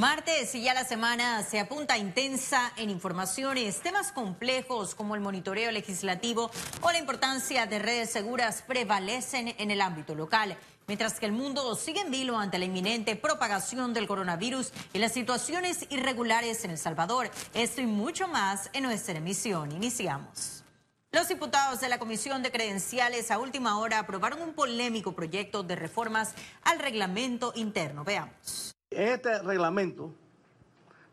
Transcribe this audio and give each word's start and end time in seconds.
Martes 0.00 0.54
y 0.54 0.62
ya 0.62 0.72
la 0.72 0.86
semana 0.86 1.42
se 1.42 1.60
apunta 1.60 1.98
intensa 1.98 2.72
en 2.78 2.88
informaciones, 2.88 3.80
temas 3.82 4.12
complejos 4.12 4.94
como 4.94 5.14
el 5.14 5.20
monitoreo 5.20 5.70
legislativo 5.70 6.50
o 6.80 6.90
la 6.90 6.96
importancia 6.96 7.66
de 7.66 7.78
redes 7.78 8.08
seguras 8.08 8.64
prevalecen 8.66 9.54
en 9.58 9.70
el 9.70 9.82
ámbito 9.82 10.14
local. 10.14 10.56
Mientras 10.86 11.20
que 11.20 11.26
el 11.26 11.32
mundo 11.32 11.74
sigue 11.74 12.00
en 12.00 12.10
vilo 12.10 12.38
ante 12.38 12.58
la 12.58 12.64
inminente 12.64 13.14
propagación 13.14 13.92
del 13.92 14.06
coronavirus 14.06 14.72
y 14.94 15.00
las 15.00 15.12
situaciones 15.12 15.84
irregulares 15.90 16.64
en 16.64 16.70
El 16.70 16.78
Salvador. 16.78 17.30
Esto 17.52 17.82
y 17.82 17.86
mucho 17.86 18.26
más 18.26 18.70
en 18.72 18.84
nuestra 18.84 19.18
emisión. 19.18 19.70
Iniciamos. 19.70 20.64
Los 21.12 21.28
diputados 21.28 21.78
de 21.80 21.90
la 21.90 21.98
Comisión 21.98 22.42
de 22.42 22.50
Credenciales 22.50 23.30
a 23.30 23.38
última 23.38 23.78
hora 23.78 23.98
aprobaron 23.98 24.40
un 24.40 24.54
polémico 24.54 25.12
proyecto 25.12 25.62
de 25.62 25.76
reformas 25.76 26.32
al 26.62 26.78
reglamento 26.78 27.52
interno. 27.54 28.02
Veamos 28.02 28.74
este 28.90 29.40
reglamento, 29.42 30.12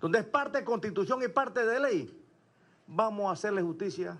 donde 0.01 0.19
es 0.19 0.25
parte 0.25 0.59
de 0.59 0.63
constitución 0.63 1.21
y 1.23 1.27
parte 1.27 1.65
de 1.65 1.79
ley, 1.79 2.21
vamos 2.87 3.29
a 3.29 3.33
hacerle 3.33 3.61
justicia 3.61 4.17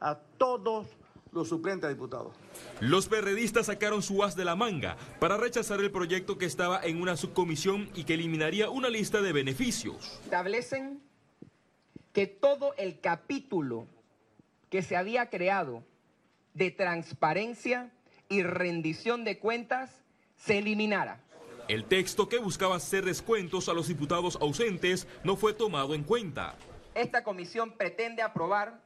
a 0.00 0.18
todos 0.36 0.88
los 1.32 1.48
suplentes 1.48 1.88
diputados. 1.90 2.34
Los 2.80 3.08
perredistas 3.08 3.66
sacaron 3.66 4.02
su 4.02 4.22
as 4.24 4.36
de 4.36 4.44
la 4.44 4.56
manga 4.56 4.96
para 5.20 5.36
rechazar 5.36 5.80
el 5.80 5.90
proyecto 5.90 6.38
que 6.38 6.46
estaba 6.46 6.80
en 6.82 7.00
una 7.00 7.16
subcomisión 7.16 7.88
y 7.94 8.04
que 8.04 8.14
eliminaría 8.14 8.70
una 8.70 8.88
lista 8.88 9.20
de 9.20 9.32
beneficios. 9.32 10.20
Establecen 10.24 11.00
que 12.12 12.26
todo 12.26 12.74
el 12.78 13.00
capítulo 13.00 13.86
que 14.70 14.82
se 14.82 14.96
había 14.96 15.28
creado 15.28 15.84
de 16.54 16.70
transparencia 16.70 17.92
y 18.28 18.42
rendición 18.42 19.24
de 19.24 19.38
cuentas 19.38 19.90
se 20.36 20.58
eliminara. 20.58 21.20
El 21.68 21.84
texto 21.84 22.28
que 22.28 22.38
buscaba 22.38 22.76
hacer 22.76 23.04
descuentos 23.04 23.68
a 23.68 23.72
los 23.72 23.88
diputados 23.88 24.38
ausentes 24.40 25.08
no 25.24 25.34
fue 25.34 25.52
tomado 25.52 25.94
en 25.94 26.04
cuenta. 26.04 26.54
Esta 26.94 27.24
comisión 27.24 27.72
pretende 27.72 28.22
aprobar 28.22 28.80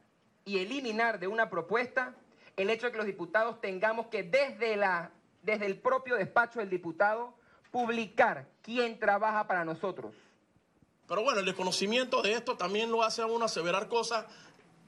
y 0.47 0.59
eliminar 0.59 1.21
de 1.21 1.27
una 1.27 1.51
propuesta 1.51 2.15
el 2.57 2.71
hecho 2.71 2.87
de 2.87 2.93
que 2.93 2.99
los 2.99 3.07
diputados 3.07 3.61
tengamos 3.61 4.07
que 4.07 4.23
desde, 4.23 4.77
la, 4.77 5.11
desde 5.43 5.67
el 5.67 5.79
propio 5.79 6.17
despacho 6.17 6.61
del 6.61 6.71
diputado 6.71 7.35
publicar 7.71 8.49
quién 8.63 8.99
trabaja 8.99 9.47
para 9.47 9.67
nosotros. 9.67 10.15
Pero 11.07 11.23
bueno, 11.23 11.41
el 11.41 11.47
desconocimiento 11.47 12.23
de 12.23 12.33
esto 12.33 12.57
también 12.57 12.91
lo 12.91 13.03
hace 13.03 13.21
a 13.21 13.27
uno 13.27 13.45
aseverar 13.45 13.89
cosas, 13.89 14.25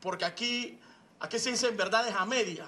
porque 0.01 0.25
aquí, 0.25 0.81
aquí 1.21 1.39
se 1.39 1.51
dicen 1.51 1.77
verdades 1.77 2.15
a 2.15 2.25
media. 2.25 2.67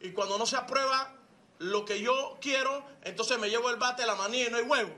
Y 0.00 0.10
cuando 0.10 0.36
no 0.36 0.44
se 0.44 0.56
aprueba, 0.56 1.17
lo 1.58 1.84
que 1.84 2.00
yo 2.00 2.38
quiero, 2.40 2.84
entonces 3.02 3.38
me 3.38 3.50
llevo 3.50 3.70
el 3.70 3.76
bate, 3.76 4.06
la 4.06 4.14
manía 4.14 4.48
y 4.48 4.50
no 4.50 4.58
hay 4.58 4.64
huevo. 4.64 4.90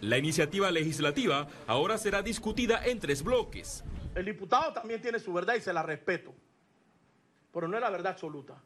La 0.00 0.18
iniciativa 0.18 0.70
legislativa 0.70 1.48
ahora 1.66 1.98
será 1.98 2.22
discutida 2.22 2.84
en 2.84 3.00
tres 3.00 3.22
bloques. 3.22 3.84
El 4.14 4.26
diputado 4.26 4.72
también 4.72 5.00
tiene 5.00 5.18
su 5.18 5.32
verdad 5.32 5.54
y 5.54 5.60
se 5.60 5.72
la 5.72 5.82
respeto, 5.82 6.34
pero 7.52 7.66
no 7.68 7.76
es 7.76 7.80
la 7.80 7.90
verdad 7.90 8.12
absoluta. 8.12 8.62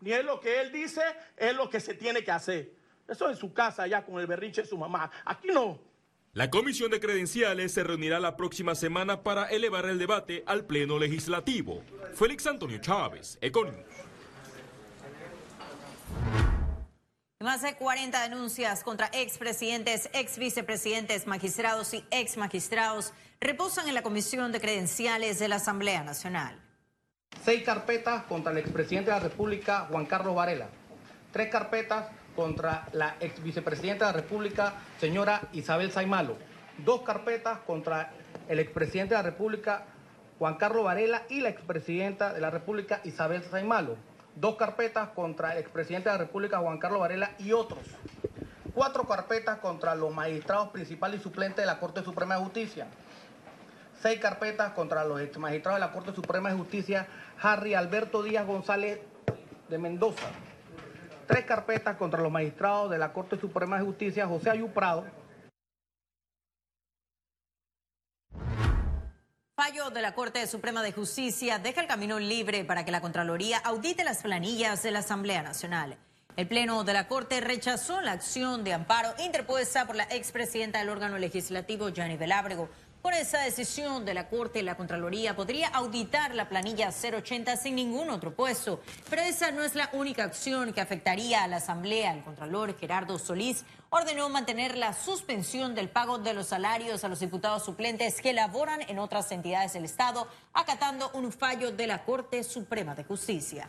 Ni 0.00 0.12
es 0.12 0.24
lo 0.24 0.40
que 0.40 0.60
él 0.60 0.72
dice, 0.72 1.00
es 1.36 1.54
lo 1.54 1.70
que 1.70 1.80
se 1.80 1.94
tiene 1.94 2.22
que 2.22 2.30
hacer. 2.30 2.74
Eso 3.08 3.30
en 3.30 3.36
su 3.36 3.52
casa, 3.52 3.84
allá 3.84 4.04
con 4.04 4.18
el 4.18 4.26
berrinche 4.26 4.62
de 4.62 4.68
su 4.68 4.76
mamá. 4.76 5.10
Aquí 5.24 5.48
no. 5.48 5.78
La 6.32 6.50
comisión 6.50 6.90
de 6.90 7.00
credenciales 7.00 7.72
se 7.72 7.84
reunirá 7.84 8.18
la 8.18 8.36
próxima 8.36 8.74
semana 8.74 9.22
para 9.22 9.46
elevar 9.46 9.86
el 9.86 9.98
debate 9.98 10.42
al 10.46 10.66
Pleno 10.66 10.98
Legislativo. 10.98 11.82
Félix 12.12 12.46
Antonio 12.46 12.78
Chávez, 12.78 13.38
Econius. 13.40 13.76
Más 17.44 17.60
de 17.60 17.74
40 17.74 18.22
denuncias 18.22 18.82
contra 18.82 19.10
expresidentes, 19.12 20.08
ex 20.14 20.38
vicepresidentes, 20.38 21.26
magistrados 21.26 21.92
y 21.92 22.02
ex 22.10 22.38
magistrados 22.38 23.12
reposan 23.38 23.86
en 23.86 23.92
la 23.92 24.00
Comisión 24.00 24.50
de 24.50 24.62
Credenciales 24.62 25.40
de 25.40 25.48
la 25.48 25.56
Asamblea 25.56 26.02
Nacional. 26.02 26.58
Seis 27.44 27.62
carpetas 27.62 28.22
contra 28.22 28.50
el 28.50 28.56
expresidente 28.56 29.10
de 29.10 29.18
la 29.18 29.22
República, 29.22 29.80
Juan 29.90 30.06
Carlos 30.06 30.34
Varela. 30.34 30.68
Tres 31.32 31.50
carpetas 31.50 32.06
contra 32.34 32.88
la 32.94 33.16
ex 33.20 33.42
vicepresidenta 33.42 34.06
de 34.06 34.12
la 34.12 34.20
República, 34.22 34.76
señora 34.98 35.42
Isabel 35.52 35.92
Saimalo. 35.92 36.38
Dos 36.78 37.02
carpetas 37.02 37.58
contra 37.66 38.10
el 38.48 38.58
expresidente 38.58 39.14
de 39.16 39.22
la 39.22 39.28
República, 39.28 39.84
Juan 40.38 40.54
Carlos 40.54 40.84
Varela, 40.84 41.24
y 41.28 41.42
la 41.42 41.50
expresidenta 41.50 42.32
de 42.32 42.40
la 42.40 42.48
República, 42.48 43.02
Isabel 43.04 43.44
Saimalo 43.50 43.98
dos 44.36 44.56
carpetas 44.56 45.10
contra 45.10 45.52
el 45.52 45.58
expresidente 45.58 46.08
de 46.08 46.14
la 46.14 46.24
República 46.24 46.58
Juan 46.58 46.78
Carlos 46.78 47.00
Varela 47.00 47.30
y 47.38 47.52
otros, 47.52 47.80
cuatro 48.74 49.06
carpetas 49.06 49.58
contra 49.58 49.94
los 49.94 50.12
magistrados 50.12 50.70
principales 50.70 51.20
y 51.20 51.22
suplentes 51.22 51.58
de 51.58 51.66
la 51.66 51.78
Corte 51.78 52.02
Suprema 52.02 52.36
de 52.36 52.42
Justicia, 52.42 52.86
seis 54.00 54.18
carpetas 54.20 54.72
contra 54.72 55.04
los 55.04 55.20
ex 55.20 55.38
magistrados 55.38 55.80
de 55.80 55.86
la 55.86 55.92
Corte 55.92 56.12
Suprema 56.12 56.50
de 56.50 56.56
Justicia 56.56 57.06
Harry 57.40 57.74
Alberto 57.74 58.22
Díaz 58.22 58.46
González 58.46 59.00
de 59.68 59.78
Mendoza, 59.78 60.26
tres 61.26 61.44
carpetas 61.44 61.96
contra 61.96 62.20
los 62.20 62.32
magistrados 62.32 62.90
de 62.90 62.98
la 62.98 63.12
Corte 63.12 63.38
Suprema 63.38 63.78
de 63.78 63.84
Justicia 63.84 64.26
José 64.26 64.50
Ayuprado, 64.50 65.04
Fallo 69.56 69.90
de 69.90 70.02
la 70.02 70.16
Corte 70.16 70.44
Suprema 70.48 70.82
de 70.82 70.90
Justicia 70.90 71.60
deja 71.60 71.80
el 71.80 71.86
camino 71.86 72.18
libre 72.18 72.64
para 72.64 72.84
que 72.84 72.90
la 72.90 73.00
Contraloría 73.00 73.58
audite 73.58 74.02
las 74.02 74.20
planillas 74.20 74.82
de 74.82 74.90
la 74.90 74.98
Asamblea 74.98 75.44
Nacional. 75.44 75.96
El 76.34 76.48
Pleno 76.48 76.82
de 76.82 76.92
la 76.92 77.06
Corte 77.06 77.40
rechazó 77.40 78.00
la 78.00 78.10
acción 78.10 78.64
de 78.64 78.72
amparo 78.72 79.14
interpuesta 79.24 79.86
por 79.86 79.94
la 79.94 80.08
expresidenta 80.10 80.80
del 80.80 80.88
órgano 80.88 81.18
legislativo, 81.18 81.90
Gianni 81.90 82.16
Belábrego, 82.16 82.68
por 83.04 83.12
esa 83.12 83.40
decisión 83.40 84.06
de 84.06 84.14
la 84.14 84.30
Corte, 84.30 84.62
la 84.62 84.78
Contraloría 84.78 85.36
podría 85.36 85.68
auditar 85.68 86.34
la 86.34 86.48
planilla 86.48 86.88
080 86.88 87.54
sin 87.58 87.74
ningún 87.76 88.08
otro 88.08 88.34
puesto. 88.34 88.80
Pero 89.10 89.20
esa 89.20 89.50
no 89.50 89.62
es 89.62 89.74
la 89.74 89.90
única 89.92 90.24
acción 90.24 90.72
que 90.72 90.80
afectaría 90.80 91.44
a 91.44 91.46
la 91.46 91.56
Asamblea. 91.56 92.14
El 92.14 92.24
Contralor 92.24 92.78
Gerardo 92.78 93.18
Solís 93.18 93.66
ordenó 93.90 94.30
mantener 94.30 94.78
la 94.78 94.94
suspensión 94.94 95.74
del 95.74 95.90
pago 95.90 96.16
de 96.16 96.32
los 96.32 96.46
salarios 96.46 97.04
a 97.04 97.08
los 97.08 97.20
diputados 97.20 97.66
suplentes 97.66 98.22
que 98.22 98.32
laboran 98.32 98.80
en 98.88 98.98
otras 98.98 99.30
entidades 99.32 99.74
del 99.74 99.84
Estado, 99.84 100.26
acatando 100.54 101.10
un 101.12 101.30
fallo 101.30 101.72
de 101.72 101.86
la 101.86 102.06
Corte 102.06 102.42
Suprema 102.42 102.94
de 102.94 103.04
Justicia. 103.04 103.68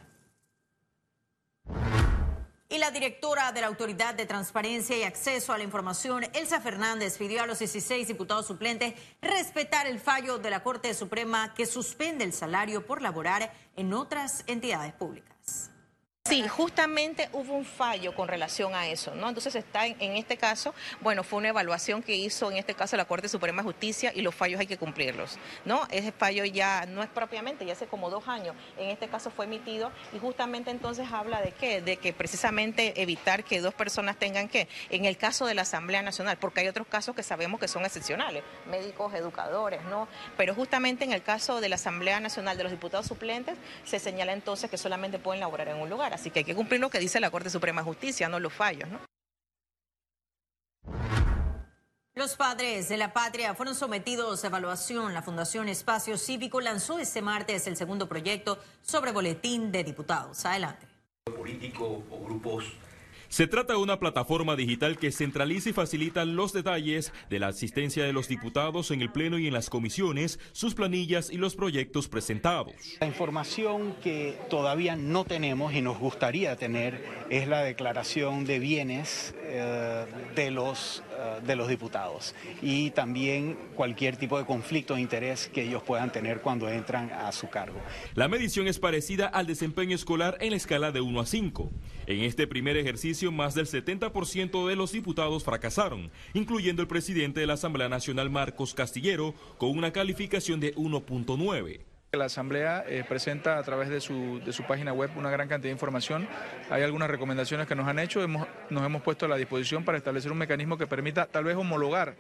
Y 2.68 2.80
la 2.80 2.90
directora 2.90 3.52
de 3.52 3.62
la 3.62 3.68
Autoridad 3.68 4.16
de 4.16 4.26
Transparencia 4.26 4.98
y 4.98 5.04
Acceso 5.04 5.54
a 5.54 5.58
la 5.58 5.64
Información, 5.64 6.24
Elsa 6.34 6.60
Fernández, 6.60 7.16
pidió 7.20 7.44
a 7.44 7.46
los 7.46 7.60
16 7.60 8.08
diputados 8.08 8.48
suplentes 8.48 8.96
respetar 9.22 9.86
el 9.86 10.00
fallo 10.00 10.40
de 10.40 10.50
la 10.50 10.64
Corte 10.64 10.92
Suprema 10.96 11.54
que 11.54 11.68
suspende 11.68 12.24
el 12.24 12.34
salario 12.34 12.84
por 12.84 13.04
laborar 13.04 13.54
en 13.76 13.94
otras 13.94 14.44
entidades 14.48 14.94
públicas. 14.94 15.35
Sí, 16.28 16.48
justamente 16.48 17.30
hubo 17.34 17.54
un 17.54 17.66
fallo 17.66 18.16
con 18.16 18.28
relación 18.28 18.74
a 18.74 18.88
eso, 18.88 19.14
¿no? 19.14 19.28
Entonces 19.28 19.54
está 19.54 19.86
en, 19.86 20.16
este 20.16 20.38
caso, 20.38 20.74
bueno, 21.00 21.24
fue 21.24 21.38
una 21.38 21.50
evaluación 21.50 22.02
que 22.02 22.16
hizo 22.16 22.50
en 22.50 22.58
este 22.58 22.74
caso 22.74 22.98
la 22.98 23.06
Corte 23.06 23.30
Suprema 23.30 23.62
de 23.62 23.68
Justicia 23.68 24.12
y 24.12 24.24
los 24.24 24.34
fallos 24.34 24.60
hay 24.60 24.66
que 24.66 24.80
cumplirlos, 24.80 25.38
¿no? 25.66 25.84
Ese 25.92 26.12
fallo 26.12 26.44
ya 26.44 26.88
no 26.88 27.04
es 27.04 27.10
propiamente, 27.10 27.64
ya 27.64 27.74
hace 27.74 27.86
como 27.86 28.10
dos 28.10 28.28
años, 28.28 28.56
en 28.80 28.90
este 28.90 29.08
caso 29.08 29.30
fue 29.30 29.46
emitido 29.46 29.92
y 30.14 30.18
justamente 30.18 30.72
entonces 30.72 31.08
habla 31.12 31.42
de 31.42 31.52
qué, 31.52 31.80
de 31.82 31.98
que 31.98 32.12
precisamente 32.12 33.00
evitar 33.04 33.44
que 33.44 33.62
dos 33.62 33.76
personas 33.76 34.18
tengan 34.18 34.50
que, 34.50 34.68
en 34.90 35.06
el 35.06 35.18
caso 35.18 35.46
de 35.46 35.54
la 35.54 35.62
Asamblea 35.62 36.02
Nacional, 36.02 36.38
porque 36.40 36.62
hay 36.62 36.68
otros 36.68 36.88
casos 36.88 37.16
que 37.16 37.22
sabemos 37.22 37.60
que 37.60 37.68
son 37.68 37.86
excepcionales, 37.86 38.44
médicos, 38.68 39.14
educadores, 39.14 39.84
¿no? 39.84 40.08
Pero 40.38 40.56
justamente 40.56 41.04
en 41.04 41.12
el 41.12 41.22
caso 41.22 41.62
de 41.62 41.70
la 41.70 41.76
Asamblea 41.76 42.20
Nacional 42.20 42.58
de 42.58 42.64
los 42.64 42.72
diputados 42.72 43.06
suplentes 43.06 43.60
se 43.84 44.00
señala 44.00 44.34
entonces 44.34 44.72
que 44.72 44.80
solamente 44.80 45.20
pueden 45.20 45.40
laborar 45.40 45.68
en 45.68 45.78
un 45.78 45.88
lugar 45.88 46.15
Así 46.16 46.32
que 46.32 46.40
hay 46.40 46.46
que 46.46 46.56
cumplir 46.56 46.80
lo 46.80 46.90
que 46.90 46.98
dice 46.98 47.20
la 47.20 47.30
Corte 47.30 47.50
Suprema 47.50 47.82
de 47.82 47.86
Justicia, 47.86 48.30
no 48.30 48.40
los 48.40 48.54
fallos, 48.54 48.88
¿no? 48.90 49.00
Los 52.14 52.38
padres 52.38 52.88
de 52.88 52.96
la 52.96 53.12
patria 53.12 53.54
fueron 53.54 53.76
sometidos 53.76 54.42
a 54.42 54.48
evaluación. 54.48 55.14
La 55.14 55.22
Fundación 55.22 55.68
Espacio 55.68 56.18
Cívico 56.18 56.62
lanzó 56.62 57.00
este 57.00 57.22
martes 57.22 57.68
el 57.68 57.76
segundo 57.76 58.08
proyecto 58.08 58.58
sobre 58.82 59.12
boletín 59.12 59.74
de 59.74 59.84
diputados. 59.84 60.46
Adelante. 60.46 60.88
Político 61.26 62.06
o 62.10 62.24
grupos 62.24 62.64
se 63.36 63.48
trata 63.48 63.74
de 63.74 63.80
una 63.80 64.00
plataforma 64.00 64.56
digital 64.56 64.98
que 64.98 65.12
centraliza 65.12 65.70
y 65.70 65.74
facilita 65.74 66.24
los 66.24 66.54
detalles 66.54 67.12
de 67.30 67.40
la 67.40 67.48
asistencia 67.48 68.06
de 68.06 68.14
los 68.14 68.30
diputados 68.30 68.92
en 68.92 69.02
el 69.02 69.12
Pleno 69.12 69.38
y 69.38 69.48
en 69.48 69.54
las 69.54 69.70
comisiones, 69.70 70.40
sus 70.54 70.74
planillas 70.74 71.30
y 71.30 71.36
los 71.36 71.58
proyectos 71.58 72.08
presentados. 72.08 72.74
La 73.02 73.08
información 73.08 73.94
que 74.02 74.40
todavía 74.50 74.96
no 74.96 75.26
tenemos 75.26 75.74
y 75.74 75.82
nos 75.82 76.00
gustaría 76.00 76.56
tener 76.56 77.04
es 77.30 77.50
la 77.50 77.62
declaración 77.62 78.46
de 78.46 78.60
bienes 78.60 79.36
eh, 79.42 80.06
de 80.34 80.52
los 80.52 81.04
de 81.42 81.56
los 81.56 81.68
diputados 81.68 82.36
y 82.62 82.92
también 82.92 83.58
cualquier 83.76 84.18
tipo 84.18 84.38
de 84.38 84.46
conflicto 84.46 84.96
de 84.96 85.02
interés 85.02 85.50
que 85.54 85.64
ellos 85.64 85.84
puedan 85.84 86.12
tener 86.12 86.42
cuando 86.42 86.70
entran 86.70 87.12
a 87.12 87.32
su 87.32 87.50
cargo. 87.50 87.80
La 88.14 88.28
medición 88.28 88.68
es 88.68 88.80
parecida 88.80 89.28
al 89.28 89.48
desempeño 89.48 89.96
escolar 89.96 90.38
en 90.42 90.52
la 90.52 90.58
escala 90.58 90.92
de 90.92 91.02
1 91.02 91.20
a 91.20 91.26
5. 91.26 91.72
En 92.08 92.24
este 92.24 92.48
primer 92.48 92.78
ejercicio, 92.78 93.32
más 93.32 93.56
del 93.56 93.68
70% 93.68 94.68
de 94.68 94.76
los 94.76 94.92
diputados 94.92 95.44
fracasaron, 95.44 96.12
incluyendo 96.34 96.82
el 96.82 96.88
presidente 96.88 97.40
de 97.40 97.48
la 97.48 97.54
Asamblea 97.54 97.90
Nacional, 97.90 98.30
Marcos 98.30 98.74
Castillero, 98.74 99.34
con 99.58 99.70
una 99.78 99.92
calificación 99.92 100.60
de 100.60 100.76
1.9. 100.76 101.95
La 102.16 102.26
Asamblea 102.26 102.86
eh, 102.88 103.04
presenta 103.08 103.58
a 103.58 103.64
través 103.64 103.90
de 103.90 104.02
su, 104.02 104.42
de 104.46 104.54
su 104.54 104.64
página 104.64 104.94
web 104.94 105.12
una 105.16 105.30
gran 105.30 105.48
cantidad 105.48 105.70
de 105.70 105.74
información. 105.74 106.28
Hay 106.70 106.84
algunas 106.84 107.10
recomendaciones 107.10 107.68
que 107.68 107.76
nos 107.76 107.88
han 107.88 108.00
hecho, 108.00 108.22
hemos, 108.22 108.48
nos 108.70 108.84
hemos 108.84 109.02
puesto 109.02 109.26
a 109.26 109.30
la 109.30 109.38
disposición 109.38 109.84
para 109.84 109.98
establecer 109.98 110.32
un 110.32 110.38
mecanismo 110.38 110.78
que 110.78 110.88
permita 110.88 111.26
tal 111.26 111.44
vez 111.44 111.56
homologar 111.56 112.16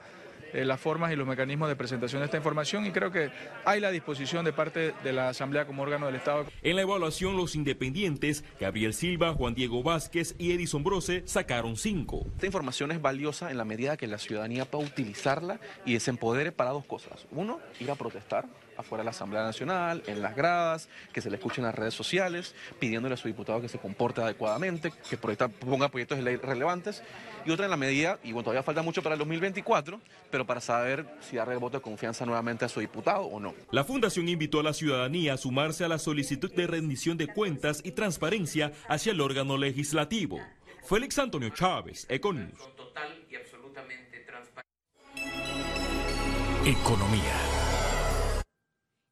eh, 0.55 0.63
las 0.63 0.79
formas 0.79 1.11
y 1.11 1.17
los 1.17 1.27
mecanismos 1.27 1.67
de 1.67 1.75
presentación 1.75 2.21
de 2.21 2.25
esta 2.25 2.37
información 2.37 2.85
y 2.85 2.91
creo 2.91 3.11
que 3.11 3.29
hay 3.65 3.81
la 3.81 3.91
disposición 3.91 4.45
de 4.45 4.53
parte 4.53 4.93
de 5.03 5.11
la 5.11 5.27
Asamblea 5.27 5.65
como 5.65 5.83
órgano 5.83 6.05
del 6.05 6.15
Estado. 6.15 6.45
En 6.61 6.77
la 6.77 6.83
evaluación, 6.83 7.35
los 7.35 7.55
independientes, 7.55 8.45
Gabriel 8.57 8.93
Silva, 8.93 9.33
Juan 9.33 9.53
Diego 9.53 9.83
Vázquez 9.83 10.33
y 10.37 10.53
Edison 10.53 10.81
Brose, 10.81 11.23
sacaron 11.25 11.75
cinco. 11.75 12.25
Esta 12.35 12.45
información 12.45 12.91
es 12.91 13.01
valiosa 13.01 13.51
en 13.51 13.57
la 13.57 13.65
medida 13.65 13.97
que 13.97 14.07
la 14.07 14.17
ciudadanía 14.17 14.63
pueda 14.63 14.85
utilizarla 14.85 15.59
y 15.85 15.99
se 15.99 16.11
empodere 16.11 16.53
para 16.53 16.69
dos 16.69 16.85
cosas. 16.85 17.27
Uno, 17.31 17.59
ir 17.81 17.91
a 17.91 17.95
protestar 17.95 18.45
afuera 18.77 19.01
de 19.01 19.05
la 19.05 19.11
Asamblea 19.11 19.43
Nacional, 19.43 20.03
en 20.07 20.21
las 20.21 20.35
gradas, 20.35 20.89
que 21.13 21.21
se 21.21 21.29
le 21.29 21.37
escuchen 21.37 21.63
en 21.63 21.67
las 21.67 21.75
redes 21.75 21.93
sociales, 21.93 22.55
pidiéndole 22.79 23.15
a 23.15 23.17
su 23.17 23.27
diputado 23.27 23.61
que 23.61 23.69
se 23.69 23.77
comporte 23.77 24.21
adecuadamente, 24.21 24.91
que 25.09 25.17
ponga 25.17 25.89
proyectos 25.89 26.17
de 26.17 26.23
ley 26.23 26.35
relevantes. 26.37 27.03
Y 27.45 27.51
otra 27.51 27.65
en 27.65 27.71
la 27.71 27.77
medida, 27.77 28.19
y 28.23 28.31
bueno, 28.31 28.43
todavía 28.45 28.63
falta 28.63 28.81
mucho 28.81 29.03
para 29.03 29.13
el 29.13 29.19
2024, 29.19 30.01
pero 30.31 30.45
para 30.45 30.61
saber 30.61 31.05
si 31.21 31.35
darle 31.35 31.53
el 31.53 31.59
voto 31.59 31.77
de 31.77 31.81
confianza 31.81 32.25
nuevamente 32.25 32.65
a 32.65 32.69
su 32.69 32.79
diputado 32.79 33.23
o 33.23 33.39
no. 33.39 33.53
La 33.71 33.83
Fundación 33.83 34.27
invitó 34.29 34.59
a 34.59 34.63
la 34.63 34.73
ciudadanía 34.73 35.33
a 35.33 35.37
sumarse 35.37 35.83
a 35.85 35.87
la 35.87 35.99
solicitud 35.99 36.51
de 36.53 36.67
rendición 36.67 37.17
de 37.17 37.27
cuentas 37.27 37.81
y 37.83 37.91
transparencia 37.91 38.71
hacia 38.87 39.11
el 39.11 39.21
órgano 39.21 39.57
legislativo. 39.57 40.39
Félix 40.83 41.17
Antonio 41.19 41.49
Chávez, 41.49 42.05
Econius. 42.09 42.59
Economía. 46.65 47.54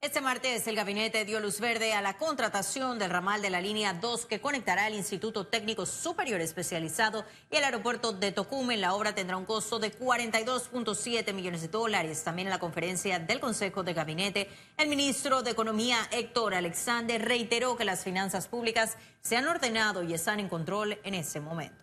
Este 0.03 0.19
martes 0.19 0.67
el 0.67 0.75
gabinete 0.75 1.23
dio 1.23 1.39
luz 1.39 1.61
verde 1.61 1.93
a 1.93 2.01
la 2.01 2.17
contratación 2.17 2.99
del 2.99 3.09
ramal 3.09 3.41
de 3.41 3.49
la 3.49 3.61
línea 3.61 3.93
2 3.93 4.25
que 4.25 4.41
conectará 4.41 4.87
el 4.87 4.95
Instituto 4.95 5.47
Técnico 5.47 5.85
Superior 5.85 6.41
Especializado 6.41 7.23
y 7.49 7.55
el 7.55 7.63
aeropuerto 7.63 8.11
de 8.11 8.33
Tocumen. 8.33 8.81
La 8.81 8.95
obra 8.95 9.15
tendrá 9.15 9.37
un 9.37 9.45
costo 9.45 9.79
de 9.79 9.97
42.7 9.97 11.31
millones 11.31 11.61
de 11.61 11.69
dólares. 11.69 12.21
También 12.21 12.49
en 12.49 12.51
la 12.51 12.59
conferencia 12.59 13.17
del 13.17 13.39
Consejo 13.39 13.81
de 13.83 13.93
Gabinete, 13.93 14.49
el 14.75 14.89
ministro 14.89 15.41
de 15.41 15.51
Economía 15.51 15.99
Héctor 16.11 16.55
Alexander 16.55 17.23
reiteró 17.23 17.77
que 17.77 17.85
las 17.85 18.03
finanzas 18.03 18.49
públicas 18.49 18.97
se 19.21 19.37
han 19.37 19.47
ordenado 19.47 20.03
y 20.03 20.13
están 20.13 20.41
en 20.41 20.49
control 20.49 20.99
en 21.05 21.13
ese 21.13 21.39
momento. 21.39 21.82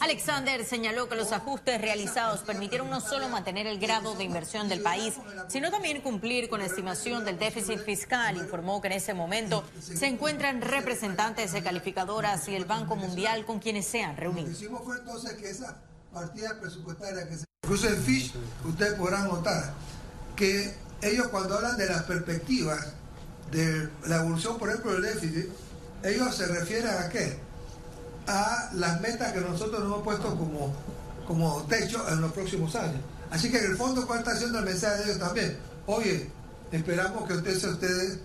Alexander 0.00 0.64
señaló 0.64 1.08
que 1.08 1.16
los 1.16 1.32
ajustes 1.32 1.80
realizados 1.80 2.40
permitieron 2.40 2.90
no 2.90 3.00
solo 3.00 3.28
mantener 3.28 3.66
el 3.66 3.78
grado 3.78 4.14
de 4.14 4.24
inversión 4.24 4.68
del 4.68 4.82
país, 4.82 5.14
sino 5.48 5.70
también 5.70 6.00
cumplir 6.00 6.48
con 6.48 6.60
la 6.60 6.66
estimación 6.66 7.24
del 7.24 7.38
déficit 7.38 7.78
fiscal. 7.80 8.36
Informó 8.36 8.80
que 8.80 8.88
en 8.88 8.94
ese 8.94 9.14
momento 9.14 9.64
se 9.80 10.06
encuentran 10.06 10.60
representantes 10.60 11.52
de 11.52 11.62
calificadoras 11.62 12.48
y 12.48 12.54
el 12.54 12.64
Banco 12.64 12.96
Mundial 12.96 13.44
con 13.44 13.58
quienes 13.58 13.86
se 13.86 14.02
han 14.02 14.16
reunido. 14.16 14.50
entonces 14.50 15.32
que 15.34 15.50
esa 15.50 15.76
partida 16.12 16.58
presupuestaria 16.60 17.28
que 17.28 17.38
se... 17.38 17.44
Incluso 17.64 17.88
en 17.88 18.02
Fish, 18.02 18.34
ustedes 18.64 18.94
podrán 18.94 19.28
notar 19.28 19.72
que 20.36 20.74
ellos 21.00 21.28
cuando 21.28 21.56
hablan 21.56 21.76
de 21.76 21.86
las 21.86 22.02
perspectivas 22.02 22.92
de 23.50 23.88
la 24.06 24.16
evolución, 24.16 24.58
por 24.58 24.68
ejemplo, 24.68 24.92
del 24.92 25.02
déficit, 25.02 25.46
ellos 26.02 26.34
se 26.34 26.46
refieren 26.46 26.90
a 26.90 27.08
qué? 27.08 27.38
A 28.26 28.70
las 28.74 29.00
metas 29.00 29.32
que 29.32 29.40
nosotros 29.40 29.80
nos 29.80 29.92
hemos 29.92 30.02
puesto 30.02 30.36
como, 30.36 30.72
como 31.26 31.62
techo 31.64 32.06
en 32.08 32.20
los 32.20 32.32
próximos 32.32 32.74
años. 32.76 33.00
Así 33.30 33.50
que 33.50 33.58
en 33.58 33.72
el 33.72 33.76
fondo, 33.76 34.06
¿cuál 34.06 34.20
está 34.20 34.32
haciendo 34.32 34.58
el 34.58 34.64
mensaje 34.64 34.98
de 34.98 35.04
ellos 35.04 35.18
también? 35.18 35.56
Oye, 35.86 36.30
esperamos 36.70 37.26
que 37.26 37.34
ustedes, 37.34 37.64
ustedes 37.64 38.18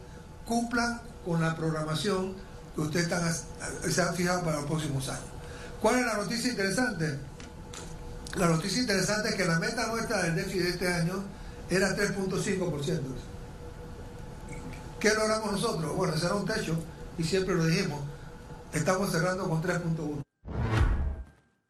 cumplan 0.46 1.02
con 1.26 1.42
la 1.42 1.56
programación 1.56 2.36
que 2.76 2.82
ustedes 2.82 3.06
están, 3.06 3.92
se 3.92 4.02
han 4.02 4.16
fijado 4.16 4.44
para 4.44 4.58
los 4.58 4.66
próximos 4.66 5.08
años. 5.10 5.26
¿Cuál 5.82 6.00
es 6.00 6.06
la 6.06 6.18
noticia 6.18 6.52
interesante? 6.52 7.20
La 8.36 8.48
noticia 8.48 8.82
interesante 8.82 9.30
es 9.30 9.36
que 9.36 9.46
la 9.46 9.60
meta 9.60 9.88
nuestra 9.88 10.24
del 10.24 10.36
déficit 10.36 10.62
de 10.62 10.70
este 10.70 10.88
año 10.88 11.24
era 11.70 11.96
3.5%. 11.96 13.02
¿Qué 15.00 15.14
logramos 15.14 15.52
nosotros? 15.54 15.96
Bueno, 15.96 16.14
ese 16.14 16.26
era 16.26 16.36
un 16.36 16.46
techo 16.46 16.78
y 17.18 17.24
siempre 17.24 17.56
lo 17.56 17.66
dijimos 17.66 18.00
Estamos 18.74 19.12
cerrando 19.12 19.48
con 19.50 19.62
3.1. 19.62 20.22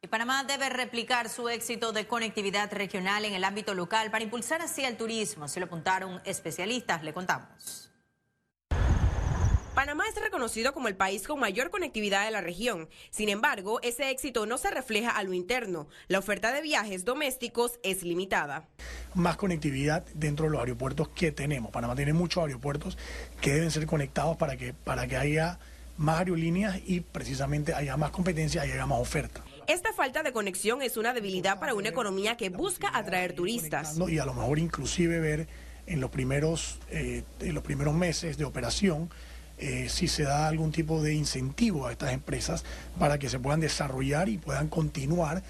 Panamá 0.08 0.42
debe 0.44 0.70
replicar 0.70 1.28
su 1.28 1.48
éxito 1.50 1.92
de 1.92 2.06
conectividad 2.06 2.72
regional 2.72 3.26
en 3.26 3.34
el 3.34 3.44
ámbito 3.44 3.74
local 3.74 4.10
para 4.10 4.24
impulsar 4.24 4.62
así 4.62 4.82
el 4.82 4.96
turismo, 4.96 5.48
se 5.48 5.60
lo 5.60 5.66
apuntaron 5.66 6.22
especialistas, 6.24 7.02
le 7.02 7.12
contamos. 7.12 7.90
Panamá 9.74 10.04
es 10.08 10.20
reconocido 10.20 10.72
como 10.72 10.88
el 10.88 10.96
país 10.96 11.28
con 11.28 11.38
mayor 11.38 11.70
conectividad 11.70 12.24
de 12.24 12.32
la 12.32 12.40
región. 12.40 12.88
Sin 13.10 13.28
embargo, 13.28 13.80
ese 13.82 14.10
éxito 14.10 14.44
no 14.44 14.58
se 14.58 14.70
refleja 14.70 15.10
a 15.10 15.22
lo 15.22 15.34
interno. 15.34 15.86
La 16.08 16.18
oferta 16.18 16.52
de 16.52 16.62
viajes 16.62 17.04
domésticos 17.04 17.78
es 17.84 18.02
limitada. 18.02 18.66
Más 19.14 19.36
conectividad 19.36 20.04
dentro 20.14 20.46
de 20.46 20.50
los 20.50 20.60
aeropuertos 20.60 21.10
que 21.10 21.30
tenemos. 21.30 21.70
Panamá 21.70 21.94
tiene 21.94 22.12
muchos 22.12 22.42
aeropuertos 22.42 22.98
que 23.40 23.52
deben 23.54 23.70
ser 23.70 23.86
conectados 23.86 24.36
para 24.36 24.56
que, 24.56 24.74
para 24.74 25.06
que 25.06 25.16
haya 25.16 25.60
más 25.98 26.20
aerolíneas 26.20 26.80
y 26.86 27.00
precisamente 27.00 27.74
haya 27.74 27.96
más 27.96 28.10
competencia 28.10 28.64
y 28.64 28.70
haya 28.70 28.86
más 28.86 29.00
oferta. 29.00 29.44
Esta 29.66 29.92
falta 29.92 30.22
de 30.22 30.32
conexión 30.32 30.80
es 30.80 30.96
una 30.96 31.12
debilidad 31.12 31.60
para 31.60 31.74
una 31.74 31.90
economía 31.90 32.36
que 32.36 32.48
busca 32.48 32.96
atraer 32.96 33.34
turistas. 33.34 33.98
Y 34.08 34.18
a 34.18 34.24
lo 34.24 34.32
mejor 34.32 34.58
inclusive 34.58 35.20
ver 35.20 35.46
en 35.86 36.00
los 36.00 36.10
primeros, 36.10 36.78
eh, 36.90 37.24
en 37.40 37.54
los 37.54 37.62
primeros 37.62 37.94
meses 37.94 38.38
de 38.38 38.44
operación 38.44 39.10
eh, 39.60 39.88
si 39.88 40.06
se 40.06 40.22
da 40.22 40.46
algún 40.46 40.70
tipo 40.70 41.02
de 41.02 41.14
incentivo 41.14 41.88
a 41.88 41.92
estas 41.92 42.12
empresas 42.12 42.64
para 42.96 43.18
que 43.18 43.28
se 43.28 43.40
puedan 43.40 43.58
desarrollar 43.58 44.28
y 44.28 44.38
puedan 44.38 44.68
continuar 44.68 45.42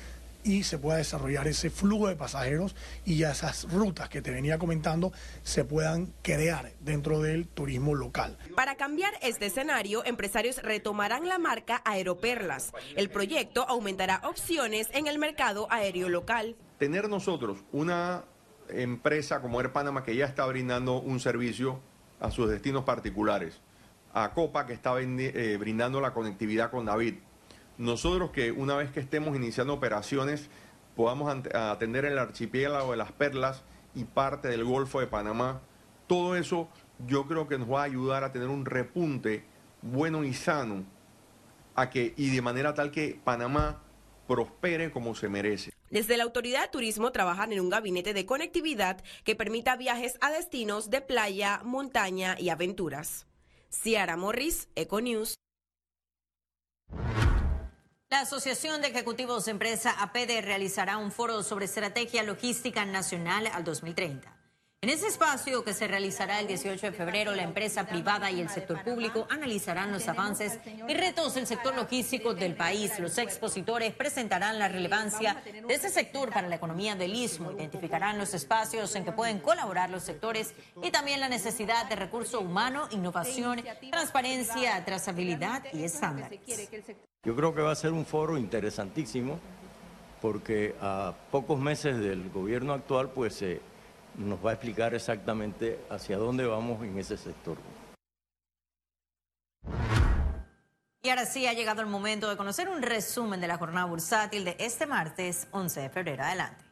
y 0.45 0.63
se 0.63 0.79
pueda 0.79 0.99
desarrollar 0.99 1.47
ese 1.49 1.71
flujo 1.71 2.09
de 2.09 2.17
pasajeros 2.17 2.75
y 3.05 3.19
ya 3.19 3.33
esas 3.33 3.71
rutas 3.71 4.09
que 4.09 4.23
te 4.23 4.31
venía 4.31 4.59
comentando 4.59 5.13
se 5.43 5.65
puedan 5.65 6.13
crear 6.23 6.73
dentro 6.81 7.21
del 7.21 7.47
turismo 7.49 7.95
local. 7.95 8.39
Para 8.55 8.77
cambiar 8.77 9.13
este 9.23 9.47
escenario, 9.47 10.05
empresarios 10.05 10.63
retomarán 10.63 11.29
la 11.29 11.39
marca 11.39 11.83
Aeroperlas. 11.85 12.73
El 12.97 13.11
proyecto 13.11 13.69
aumentará 13.69 14.21
opciones 14.25 14.89
en 14.93 15.07
el 15.07 15.19
mercado 15.19 15.67
aéreo 15.71 16.09
local. 16.09 16.57
Tener 16.79 17.09
nosotros 17.09 17.59
una 17.73 18.25
empresa 18.69 19.41
como 19.41 19.61
Air 19.61 19.73
Panama 19.73 20.05
que 20.05 20.15
ya 20.15 20.27
está 20.27 20.47
brindando 20.47 21.01
un 21.01 21.21
servicio 21.21 21.81
a 22.21 22.31
sus 22.31 22.51
destinos 22.51 22.85
particulares, 22.85 23.61
a 24.13 24.33
Copa 24.33 24.67
que 24.67 24.73
está 24.73 24.95
eh, 25.01 25.57
brindando 25.59 26.01
la 26.01 26.13
conectividad 26.13 26.71
con 26.71 26.85
David, 26.85 27.15
nosotros 27.79 28.31
que 28.31 28.53
una 28.53 28.77
vez 28.77 28.91
que 28.91 29.01
estemos 29.01 29.37
iniciando 29.37 29.73
operaciones 29.73 30.51
podamos 30.97 31.33
atender 31.55 32.05
el 32.05 32.19
archipiélago 32.19 32.91
de 32.91 32.97
las 32.97 33.13
Perlas 33.13 33.63
y 33.95 34.05
parte 34.05 34.49
del 34.49 34.65
Golfo 34.65 35.01
de 35.01 35.07
Panamá, 35.07 35.61
todo 36.09 36.37
eso 36.37 36.69
yo 37.07 37.27
creo 37.27 37.47
que 37.47 37.57
nos 37.57 37.71
va 37.71 37.83
a 37.83 37.85
ayudar 37.85 38.25
a 38.25 38.33
tener 38.33 38.49
un 38.49 38.65
repunte 38.65 39.45
bueno 39.81 40.25
y 40.25 40.35
sano 40.35 40.85
a 41.77 41.89
que 41.89 42.15
y 42.17 42.31
de 42.31 42.43
manera 42.43 42.75
tal 42.75 42.91
que 42.91 43.21
Panamá 43.23 43.81
prospere 44.27 44.91
como 44.91 45.15
se 45.15 45.29
merece. 45.29 45.73
Desde 45.91 46.17
la 46.17 46.25
Autoridad 46.25 46.63
de 46.63 46.69
Turismo 46.69 47.13
trabajan 47.13 47.53
en 47.53 47.61
un 47.61 47.71
gabinete 47.71 48.13
de 48.13 48.27
conectividad 48.27 49.03
que 49.25 49.37
permita 49.37 49.77
viajes 49.77 50.19
a 50.21 50.31
destinos 50.31 50.91
de 50.91 51.01
playa, 51.01 51.63
montaña 51.65 52.37
y 52.39 52.51
aventuras. 52.51 53.27
Ciara 53.71 54.17
Morris, 54.17 54.69
Econews. 54.75 55.37
La 58.11 58.21
Asociación 58.21 58.81
de 58.81 58.89
Ejecutivos 58.89 59.45
de 59.45 59.51
Empresa 59.51 59.95
APD 60.01 60.41
realizará 60.41 60.97
un 60.97 61.13
foro 61.13 61.43
sobre 61.43 61.67
estrategia 61.67 62.23
logística 62.23 62.87
nacional 62.87 63.47
al 63.53 63.65
2030. 63.65 64.38
En 64.81 64.91
ese 64.91 65.09
espacio 65.09 65.65
que 65.65 65.75
se 65.75 65.89
realizará 65.89 66.39
el 66.39 66.47
18 66.47 66.87
de 66.87 66.93
febrero, 66.93 67.35
la 67.35 67.43
empresa 67.43 67.85
privada 67.85 68.31
y 68.31 68.41
el 68.41 68.49
sector 68.49 68.85
público 68.85 69.27
analizarán 69.29 69.91
los 69.91 70.07
avances 70.07 70.61
y 70.65 70.95
retos 70.95 71.35
del 71.35 71.49
sector 71.49 71.75
logístico 71.75 72.33
del 72.33 72.55
país. 72.55 72.97
Los 73.01 73.19
expositores 73.19 73.93
presentarán 73.93 74.57
la 74.57 74.69
relevancia 74.69 75.43
de 75.45 75.75
ese 75.75 75.89
sector 75.89 76.33
para 76.33 76.47
la 76.47 76.55
economía 76.55 76.95
del 76.95 77.13
istmo, 77.17 77.51
identificarán 77.51 78.19
los 78.19 78.35
espacios 78.35 78.95
en 78.95 79.05
que 79.05 79.11
pueden 79.11 79.41
colaborar 79.41 79.91
los 79.91 80.05
sectores 80.05 80.55
y 80.81 80.93
también 80.93 81.19
la 81.19 81.29
necesidad 81.29 81.89
de 81.89 81.97
recurso 81.97 82.39
humano, 82.39 82.87
innovación, 82.93 83.61
transparencia, 83.91 84.85
trazabilidad 84.85 85.65
y 85.73 85.83
estándares. 85.83 86.39
Yo 87.25 87.35
creo 87.35 87.53
que 87.53 87.63
va 87.63 87.73
a 87.73 87.75
ser 87.75 87.91
un 87.91 88.07
foro 88.07 88.39
interesantísimo 88.39 89.41
porque 90.23 90.77
a 90.81 91.15
pocos 91.33 91.59
meses 91.59 91.99
del 91.99 92.31
gobierno 92.31 92.75
actual, 92.75 93.11
pues 93.11 93.43
eh, 93.43 93.61
nos 94.19 94.45
va 94.45 94.51
a 94.51 94.55
explicar 94.55 94.95
exactamente 94.95 95.79
hacia 95.89 96.19
dónde 96.19 96.47
vamos 96.47 96.83
en 96.83 96.99
ese 96.99 97.17
sector. 97.17 97.57
Y 101.03 101.11
ahora 101.11 101.27
sí 101.27 101.47
ha 101.47 101.53
llegado 101.53 101.81
el 101.81 101.87
momento 101.87 102.29
de 102.29 102.37
conocer 102.37 102.69
un 102.69 102.83
resumen 102.83 103.41
de 103.41 103.47
la 103.47 103.57
jornada 103.57 103.87
bursátil 103.87 104.45
de 104.45 104.57
este 104.59 104.85
martes 104.85 105.47
11 105.53 105.81
de 105.81 105.91
febrero. 105.91 106.25
Adelante. 106.25 106.65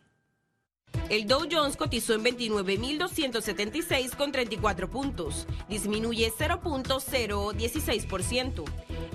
El 1.09 1.29
Dow 1.29 1.47
Jones 1.51 1.77
cotizó 1.77 2.15
en 2.15 2.25
29.276 2.25 4.17
con 4.17 4.33
34 4.33 4.91
puntos, 4.91 5.47
disminuye 5.69 6.33
0.016%. 6.37 8.65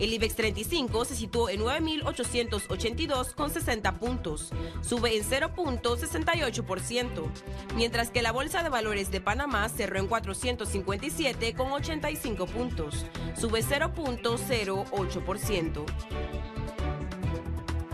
El 0.01 0.11
IBEX 0.13 0.35
35 0.35 1.05
se 1.05 1.15
situó 1.15 1.47
en 1.47 1.61
9.882 1.61 3.33
con 3.35 3.49
60 3.51 3.99
puntos, 3.99 4.49
sube 4.81 5.15
en 5.15 5.23
0.68%, 5.23 7.23
mientras 7.75 8.09
que 8.09 8.23
la 8.23 8.31
Bolsa 8.31 8.63
de 8.63 8.69
Valores 8.69 9.11
de 9.11 9.21
Panamá 9.21 9.69
cerró 9.69 9.99
en 9.99 10.07
457 10.07 11.53
con 11.53 11.71
85 11.71 12.47
puntos, 12.47 13.05
sube 13.39 13.63
0.08%. 13.63 15.85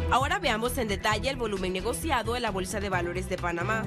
Ahora 0.09 0.39
veamos 0.39 0.77
en 0.77 0.87
detalle 0.87 1.29
el 1.29 1.35
volumen 1.35 1.73
negociado 1.73 2.37
en 2.37 2.43
la 2.43 2.51
Bolsa 2.51 2.79
de 2.79 2.87
Valores 2.87 3.27
de 3.27 3.35
Panamá. 3.35 3.83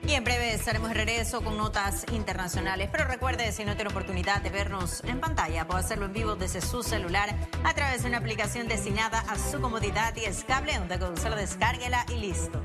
Y 0.07 0.13
en 0.13 0.23
breve 0.23 0.55
estaremos 0.55 0.91
de 0.91 0.95
regreso 0.95 1.43
con 1.43 1.57
notas 1.57 2.07
internacionales. 2.13 2.89
Pero 2.93 3.09
recuerde, 3.09 3.51
si 3.51 3.65
no 3.65 3.75
tiene 3.75 3.91
oportunidad 3.91 4.41
de 4.41 4.51
vernos 4.51 5.03
en 5.03 5.19
pantalla, 5.19 5.67
puede 5.67 5.81
hacerlo 5.81 6.07
en 6.07 6.13
vivo 6.13 6.37
desde 6.37 6.61
su 6.61 6.85
celular 6.85 7.35
a 7.65 7.75
través 7.75 8.05
de 8.05 8.11
una 8.11 8.19
aplicación 8.19 8.69
destinada 8.69 9.19
a 9.19 9.37
su 9.37 9.61
comodidad 9.61 10.15
y 10.15 10.27
es 10.27 10.45
cable 10.45 10.79
donde 10.79 10.97
solo 11.21 11.35
descárguela 11.35 12.07
y 12.09 12.21
listo. 12.21 12.63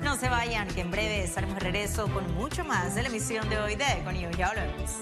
No 0.00 0.14
se 0.14 0.28
vayan, 0.28 0.68
que 0.68 0.82
en 0.82 0.92
breve 0.92 1.24
estaremos 1.24 1.56
de 1.56 1.62
regreso 1.62 2.06
con 2.06 2.32
mucho 2.34 2.64
más 2.64 2.94
de 2.94 3.02
la 3.02 3.08
emisión 3.08 3.48
de 3.48 3.58
hoy 3.58 3.74
de 3.74 3.84
Econius. 3.84 4.36
Ya 4.36 4.50
volvemos. 4.50 4.92